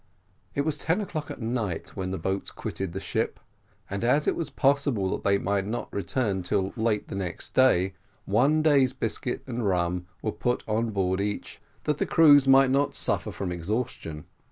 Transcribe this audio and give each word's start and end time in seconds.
It 0.55 0.61
was 0.61 0.79
ten 0.79 0.99
o'clock 0.99 1.29
at 1.29 1.39
night 1.39 1.95
when 1.95 2.09
the 2.09 2.17
boats 2.17 2.49
quitted 2.49 2.91
the 2.91 2.99
ship; 2.99 3.39
and, 3.87 4.03
as 4.03 4.27
it 4.27 4.35
was 4.35 4.49
possible 4.49 5.11
that 5.11 5.23
they 5.23 5.37
might 5.37 5.67
not 5.67 5.93
return 5.93 6.41
till 6.41 6.73
late 6.75 7.09
the 7.09 7.13
next 7.13 7.53
day, 7.53 7.93
one 8.25 8.63
day's 8.63 8.93
biscuit 8.93 9.43
and 9.45 9.63
rum 9.63 10.07
were 10.23 10.31
put 10.31 10.67
on 10.67 10.89
board 10.89 11.21
each, 11.21 11.61
that 11.83 11.99
the 11.99 12.07
crews 12.07 12.47
might 12.47 12.71
not 12.71 12.95
suffer 12.95 13.31
from 13.31 13.51
exhaustion. 13.51 14.25